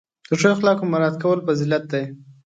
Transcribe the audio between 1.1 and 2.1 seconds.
کول فضیلت دی.